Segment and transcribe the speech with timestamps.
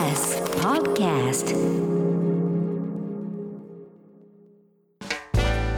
[0.00, 1.54] TBS Podcast.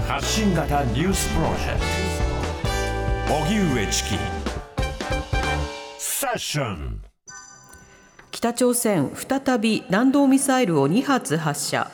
[0.06, 1.80] 発信型ニュースプロジェク
[3.26, 3.34] ト。
[3.34, 4.10] 荻上チキ。
[5.98, 7.02] セッション。
[8.30, 11.90] 北朝鮮再び弾道ミサイルを2発発射。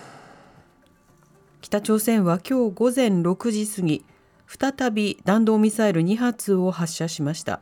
[1.63, 4.05] 北朝鮮は今日午前6時過ぎ
[4.47, 7.61] 再び弾道ミサイル2発を発射しました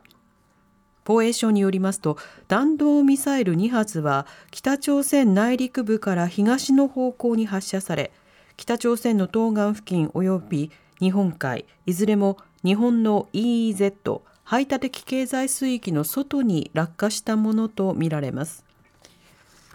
[1.07, 2.17] 防衛省によりますと
[2.49, 8.11] 弾道ミサイル2発は北朝鮮内陸部から東の方向に発射され
[8.57, 18.65] 北朝鮮の東岸付近及び日本海いずれも日本の EEZ 排他的経済水域の外に落下したものとみられます。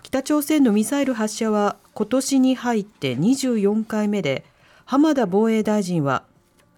[0.02, 4.44] 北朝鮮のミサイル発射は今年に入って24回目で
[4.84, 6.24] 浜田防衛大臣は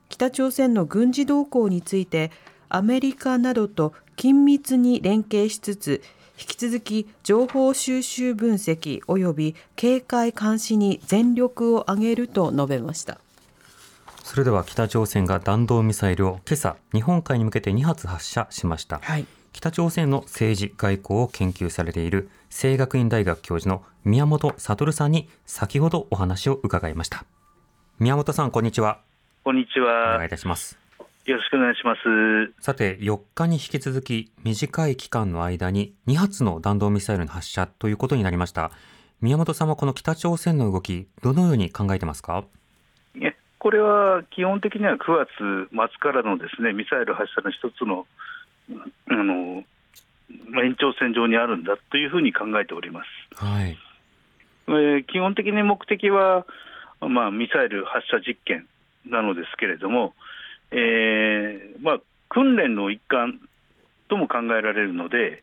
[0.09, 2.31] 北朝鮮の軍事動向について
[2.75, 6.03] アメリカなどと緊密に連携しつつ
[6.37, 13.19] 引き続き情報収集分析及び警戒監視に全力を挙げると述べました。
[14.25, 19.27] それでは北朝鮮が弾道ミサイルを今朝日本海に向けて2発発射しました、はい。
[19.53, 27.25] 北朝鮮の政治外交を研究されている清学院大学教授の宮本悟さんに先ほどお話を伺いました。
[28.01, 28.99] 宮本さんこんにちは。
[29.45, 30.15] こんにちおは。
[30.15, 30.84] 願いいたします
[31.27, 32.01] よろしくお願いします。
[32.61, 38.71] さて4日に引き続き短い期間の間に2発の弾道ミサイルの発射ということになりました
[39.23, 42.45] 宮本さんはこの北朝鮮の動きどのように考えてますか？
[43.59, 48.07] これは基本的には9月末からのですねミサイル発射の一つの
[49.09, 49.65] あの
[50.51, 53.43] まあ延長線上にあるんだというふうに考えております。
[53.43, 53.79] はい
[54.69, 56.45] えー基本的に目的は、
[57.01, 58.67] まあ、ミサイル発射実験
[59.09, 60.15] なのですけれども、
[60.71, 63.41] えーまあ、訓練の一環
[64.09, 65.43] とも考えられるので、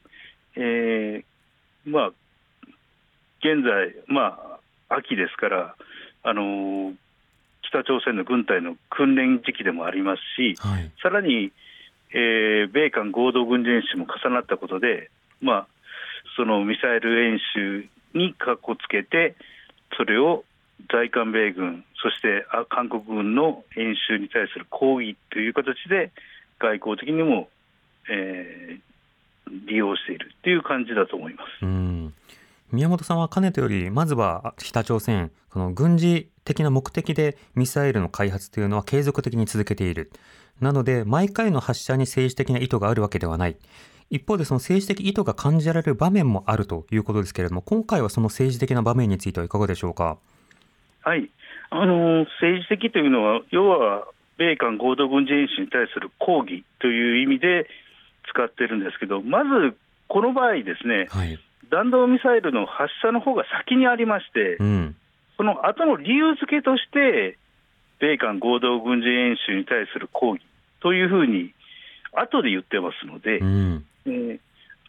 [0.56, 2.08] えーまあ、
[3.40, 4.38] 現在、ま
[4.90, 5.76] あ、秋ですから、
[6.24, 6.96] あのー
[7.72, 10.92] 北朝鮮の軍隊の訓練時期でもありますし、はい。
[11.02, 11.54] さらに、
[12.14, 15.10] えー米韓合同軍事演習も重なったことで、
[15.40, 15.68] まあ、
[16.36, 19.36] そのミサイル演習にかっこつけて、
[19.96, 20.44] それを
[20.92, 26.12] 在韓米軍、そしてあ韓国軍の演習に対する抗議という形で、
[26.60, 27.50] 外交的にも、
[28.10, 28.82] えー
[29.68, 31.66] 利用しているという感じだと思います。
[31.66, 32.14] うん。
[32.72, 40.10] 宮本さんはかねてよりまずは北朝鮮この軍事的な目的でミサイルの開発というのは継続的に続けている。
[40.62, 43.58] なので毎回の発射に政治的な意図があるわけではない。
[44.10, 50.18] 一方でその政治的意図が感じられる場面もあるということですけれども今回はその政治的な場面についてはいかがでしょうか？
[51.02, 51.30] はい、
[51.72, 57.68] あの政治的というのは、要は米韓合同軍事演習に対する抗議という意味で
[58.30, 59.76] 使ってるんですけど、まず
[60.08, 61.40] この場合ですね、はい。
[61.70, 64.96] 弾道ミサイルの発射の方が先にありましてう、ん。
[65.38, 67.38] その後の理由付けとして、
[68.00, 70.42] 米韓合同軍事演習に対する抗議
[70.82, 71.54] というふうに、
[72.14, 73.86] 後で言ってますので、うん。
[74.06, 74.40] えー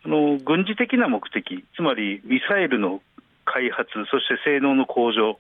[0.04, 3.00] あの軍事的な目的、つまりミサイルの
[3.44, 5.38] 開発、そして性能の向上、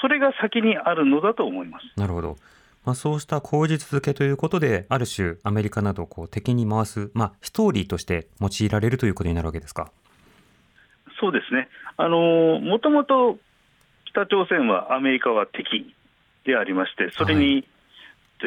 [0.00, 1.84] それが先にあるのだと思います。
[1.96, 2.36] なるほど。
[2.84, 9.90] まあ、そうした口実付けということで、ある種アメリカなどをこう敵に回す、まあ、ストーリーとして用いられるということになるわけですか？
[11.20, 13.38] そうですね、あのもともと
[14.06, 15.92] 北朝鮮はアメリカは敵
[16.44, 17.66] でありまして、それに、
[18.42, 18.44] え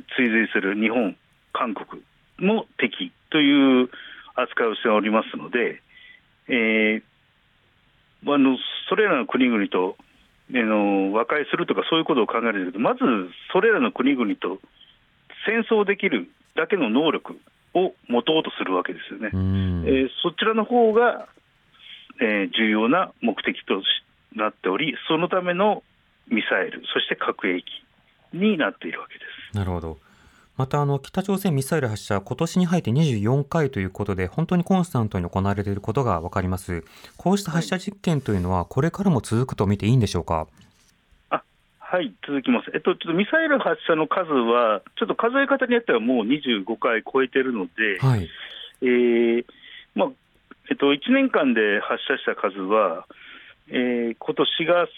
[0.00, 1.14] ー追随する日本、
[1.52, 2.02] 韓国
[2.38, 3.90] も敵という
[4.34, 5.82] 扱いをしておりますので、
[6.48, 8.56] えーあの
[8.88, 9.96] それらの国々と、
[10.50, 13.00] あの和解するとかそういうことを考えるんですけど、まず
[13.52, 14.58] それらの国々と
[15.46, 17.38] 戦争できるだけの能力
[17.74, 19.30] を持とうとするわけですよね。
[19.32, 21.28] うんえーそちらの方が、
[22.20, 23.86] えー重要な目的とし
[24.34, 25.82] なっており、そのための
[26.28, 27.64] ミサイル、そして核兵器
[28.32, 29.20] になっているわけで
[29.52, 29.56] す。
[29.56, 29.98] なるほど。
[30.56, 36.84] またあの北朝鮮ミサイル発射、今年に入って24回ということで、本当にコンスタントに行われていることが分かります。
[37.16, 40.46] こうした発射実験というのは、これからも続くと見ていいんでしょうか？
[41.78, 42.70] はい、続きます。
[42.74, 48.28] えっと、ちょっとミサイル発射の数は、ちょっと数え方によってはもう25回超えてるので、はい。
[48.82, 49.44] えー
[49.94, 50.08] まあ
[50.70, 53.06] えっと、1年間で発射した数は、
[53.68, 54.88] えー今年が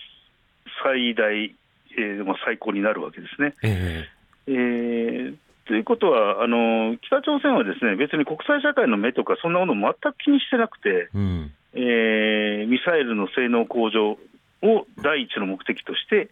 [0.83, 1.55] 最大、
[1.99, 3.55] えーまあ、最高になるわけですね。
[3.63, 4.09] え
[4.47, 5.37] えー
[5.67, 11.53] ということはあの、北朝鮮はですね別に国際社会の目とか、そんなもの全く気にしてなくて、えうん。
[11.75, 16.31] えーミサイルの性能向上を第一の目的として、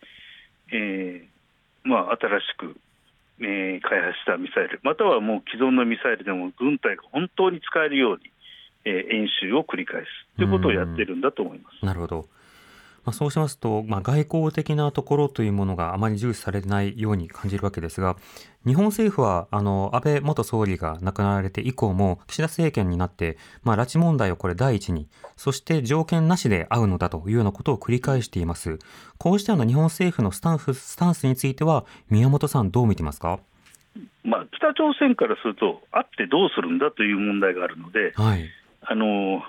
[0.73, 2.77] えーまあ、新しく、
[3.41, 8.31] えー開発したミサイル、またはもう既存のミサイルでも軍隊が本当に使えるように、
[8.85, 10.07] えー演習を繰り返す
[10.39, 11.85] ということをやってるんだと思います。
[11.85, 12.27] なるほど。
[13.05, 18.17] まあ、そうしますと、まあ、外交的なところというものがあまり重視されないように感じるわけですが、
[18.67, 25.07] 日本政府はあの安倍元総理が亡くなられて以降も岸田政権になって、まあ、拉致問題をこれ第一に、
[25.37, 28.79] そして条件なしで会うのだというようなことを繰り返しています。
[29.19, 33.39] こうしたような日本政府のスタンススタンスについては、宮本さん、どう見てますか？
[34.25, 38.49] まあ、北朝鮮からすると、会ってどうするんだという問題があるので、はい。
[38.81, 39.43] あの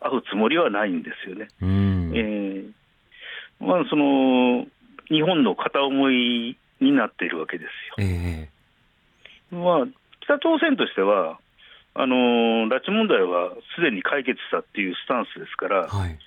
[0.00, 1.48] 会うつもりはないんですよね。
[1.60, 2.12] うん。
[2.14, 2.41] えー
[3.62, 4.66] まあ、その
[5.08, 7.70] 日本の片思いになっているわけです
[8.02, 8.48] え
[9.52, 9.62] えよ。
[9.62, 9.86] まあ、
[10.20, 11.38] 北朝鮮としては、
[11.94, 12.16] あの
[12.68, 16.18] 拉致問題はすでに解決したっていうスタンスですから、はい。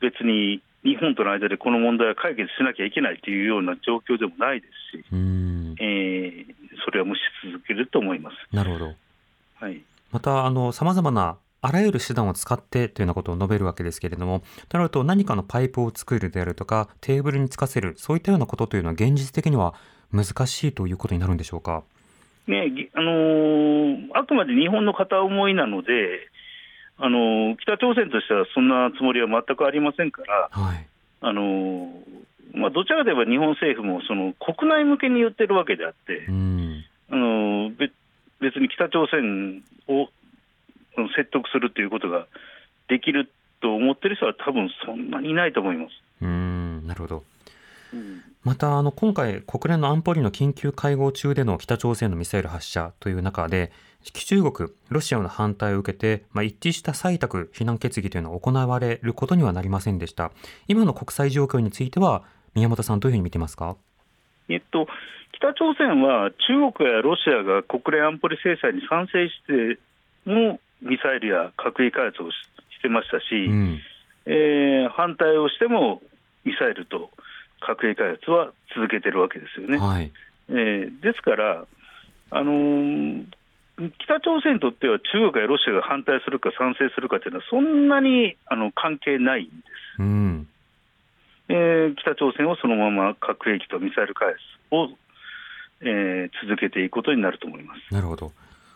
[0.00, 5.74] 別に日本との間でこの問題は解決しなきゃいけないというような状況でもないですし、うん。
[5.80, 6.54] えー
[6.84, 8.36] それは無視続けると思います。
[8.54, 8.94] なるほど。
[9.54, 19.74] はいまた、あの、様々なあらゆる手段を使ってというようなことを述べるわけですけれども、となると何かのパイプを作るであるとか、テーブルにつかせる、そういったようなことというのは現実的には
[20.12, 21.82] 難しいということになるんでしょうか？
[22.46, 26.28] ねぎあのーあくまで日本の片思いなので、
[26.98, 30.86] あのー北朝鮮としてはそんなつもりは全くありませんから、はい。
[31.22, 36.84] あのーまあ、どちらかといえば日本政府もその国内向けに言ってるわけであってう、ん。
[37.10, 37.70] あの
[38.40, 40.08] 別に北朝鮮を
[41.16, 42.26] 説得するということが
[42.88, 43.30] できる
[43.60, 45.92] と思ってる人は、多分そんなにいないと思います。
[46.22, 46.86] うん。
[46.86, 47.24] なるほど。
[48.42, 53.70] また、あの、今回、国連の安保理の緊急会合中での北朝鮮のミサイル発射という中で、
[54.02, 60.30] 中国、ロシアの反対を受けて、まあ、一致した採択、非難決議というのは行われることにはなりませんでした。
[60.68, 62.22] 今の国際状況については、
[62.54, 63.76] 宮本さん、どういうふうに見てますか？
[64.50, 64.86] えっと、
[65.32, 69.78] 北朝鮮は中国やロシアが国連安保理制裁に賛成して
[70.28, 72.34] もミサイルや核兵器開発をし
[72.78, 73.80] してましたし、うん。
[74.26, 76.02] えー反対をしても
[76.44, 77.10] ミサイルと
[77.60, 79.78] 核兵器開発は続けてるわけですよね。
[79.78, 80.12] はい。
[80.50, 81.64] えーですから、
[82.30, 83.24] あのー
[83.76, 89.52] 北朝鮮にとっては中国やロシアが反対するか賛成するかというのは、そんなにあの関係ないんで
[89.96, 90.02] す。
[90.02, 90.46] うん。
[91.48, 94.40] えー北朝鮮はそのまま核兵器とミサイル開発
[94.70, 94.90] を、
[95.80, 97.92] えー続けていくことになると思います。
[97.92, 98.30] なるほど。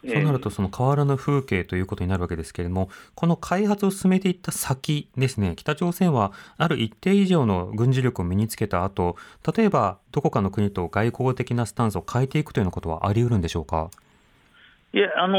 [0.05, 9.17] えーそうなると、その変わらぬ風景ということになるわけですけれども、この開発を進めていった先ですね、北朝鮮はある一定以上の軍事力を身につけた後、
[9.57, 13.91] 例えばどこかの国と外交的なスタンスを変えていくというようなことはあり得るんでしょうか？
[14.93, 15.37] いや、あの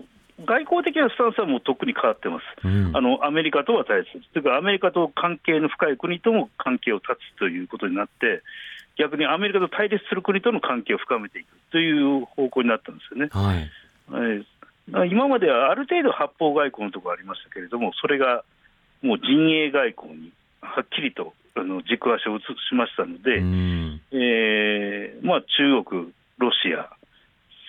[0.00, 0.02] ー
[0.44, 2.42] 外交的なスタンスはもうとっくに変わってます。
[2.62, 2.94] うん。
[2.94, 8.42] あのアメリカとは対立、というか、アメリカと関係の深い国とも関係を断つということになって、
[8.96, 13.30] 逆にアメリカと対立する国との関係を深めていくという方向になったんですよね。
[13.32, 13.70] はい。
[15.10, 18.44] 今まではある程度、八方外交のところありましたけれども、それが
[19.02, 24.00] もう陣営外交にはっきりとあの軸足を移しましたので、うん。
[24.12, 26.88] えーまあ、中国、ロシア、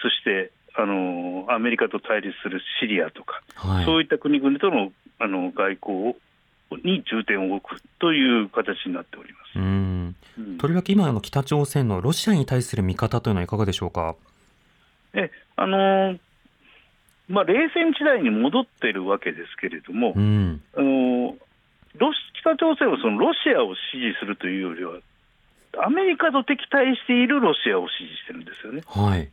[0.01, 3.85] そしてあのアメリカと対立するシリアとか、はい。
[3.85, 6.15] そういった国々とのあの外交
[6.83, 9.59] に重点を置くという形になっております。
[9.59, 10.15] うん。
[10.37, 14.15] うんとりわけ今の北朝鮮のロシアに対する見方というのはいかがでしょうか？
[15.13, 16.17] えあの
[17.29, 20.61] まあ、冷戦時代に戻ってるわけですけれども、うん。
[20.75, 21.35] あの
[21.95, 24.99] ロシ北朝鮮はそのロシアを支持するというよりは、
[25.83, 28.83] アメリカと敵対しているロシアを支持してるんですよね。
[28.85, 29.29] はい。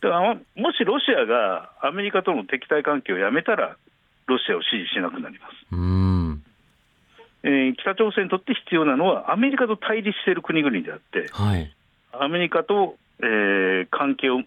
[0.00, 3.76] だからもしロシアがアメリカとの敵対関係をやめたら、
[4.26, 5.52] ロシアを支持しなくなります。
[5.72, 6.42] うん。
[7.44, 11.74] えー北朝鮮にとって必要なのは、アメリカと対立している国々であって、はい。
[12.12, 14.42] アメリカと、えー関係を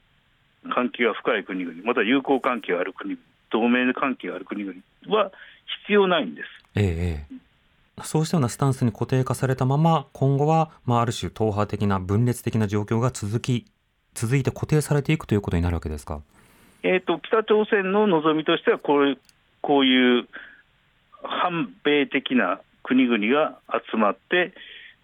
[0.74, 3.22] 関係が深い国々、また友好関係がある国々、
[3.52, 5.32] 同盟の関係がある国々は
[5.84, 6.50] 必要ないんです。
[6.76, 8.04] ええええ。
[8.04, 13.66] そうしたようなスタンスに固定化されたまま、今後は、まあ、ある種、党派的な分裂的な状況が続き、
[14.14, 16.22] 続いて固定されていくということになるわけですか？
[16.84, 19.18] えー、と北朝鮮の望みとしてはこう、
[19.62, 20.28] こういう
[21.24, 23.58] 反米的な国々が
[23.92, 24.54] 集まって、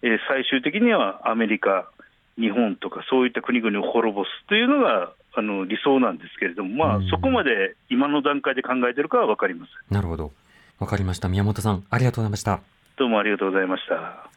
[0.02, 1.90] えー最終的にはアメリカ、
[2.38, 9.94] 日本とかそういった国々を滅ぼすというのがあの理想なんですけれども、まあうん、そこまで今の段階で考えているかは分かりません。
[9.94, 10.32] なるほど。
[10.78, 11.28] わかりました。
[11.28, 12.60] 宮本さん、ありがとうございました。
[12.96, 14.30] どうもありがとうございました。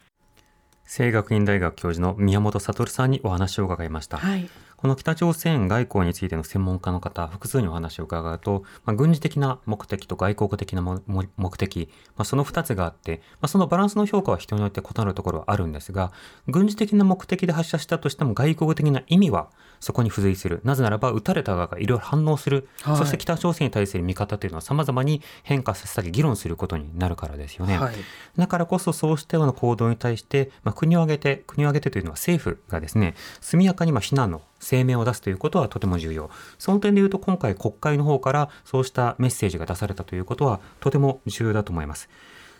[0.88, 4.18] 清学院大学教授の宮本悟さんにお話を伺いました。
[4.18, 4.48] はい。
[4.86, 16.12] ここの北朝鮮外交についての専門家の方、複数にお話を伺うと、まあ、軍事的な目的と外交的な目的、まあ、その2つがあって、まあ、そのバランスの評価は人によって異なるところはあるんですが、
[16.48, 19.50] 軍事的な目的で発射したとしても外交的な意味は
[19.80, 20.62] そこに付随する。
[20.64, 22.68] なぜならば、撃たれた側がいろいろ反応する。
[22.84, 27.80] はい、そして北朝鮮に対する見方というのは様々に変化させたり議論することになるからですよね。
[27.80, 27.96] はい、
[28.38, 36.30] だからこそそうしたような行動に対して、まあ、国を挙げて、国を挙げてというのは政府がですね、速やかにま非難の声明を出すということはとても重要。
[36.58, 42.10] その点で言うと今回国会の方からそうしたメッセージが出されたということはとても重要だと思います。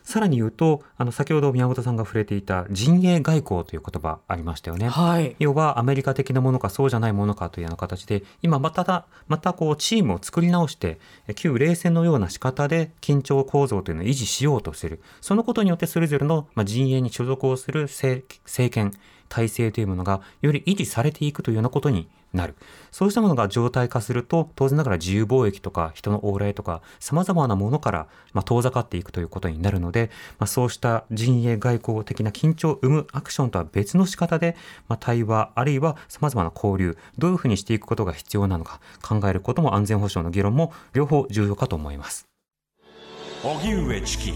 [0.06, 4.88] さらに言うと、あの、先ほど宮本さんが触れていた陣営外交という言葉ありましたよね。
[4.88, 5.36] はい。
[5.40, 11.00] 要はアメリカ的なものかそうじゃないものかというような形で、今また、またこうチームを作り直して、
[11.34, 15.02] 旧冷戦のような仕方で緊張構造というのを維持しようとする。
[15.22, 18.24] そのことによってそれぞれの陣営に所属をする政
[18.70, 18.94] 権、
[19.30, 22.56] 体制というものがより維持されていくというようなことになる。
[22.92, 34.56] そうしたものが常態化すると、当然ながら自由貿易とか人の往来とか様々なものから、ま、遠ざかっていくということになるので、まあ、そうした陣営外交的な緊張を生むアクションとは別の仕方で、
[34.88, 42.28] まあ、対話あるいは様々な交流、どういうふうにしていくことが必要なのか考えることも安全保障の議論も両方重要かと思います。
[43.44, 44.34] 荻上チキ